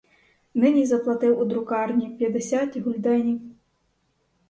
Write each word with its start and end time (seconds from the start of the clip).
Нині 0.53 0.85
заплатив 0.85 1.39
у 1.39 1.45
друкарні 1.45 2.09
п'ятдесят 2.09 2.77
гульденів. 2.77 3.41